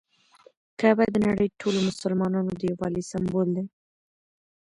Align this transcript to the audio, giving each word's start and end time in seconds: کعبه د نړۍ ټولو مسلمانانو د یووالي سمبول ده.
کعبه 0.79 1.05
د 1.11 1.17
نړۍ 1.27 1.47
ټولو 1.59 1.79
مسلمانانو 1.89 2.51
د 2.55 2.61
یووالي 2.69 3.03
سمبول 3.11 3.47
ده. 3.55 3.63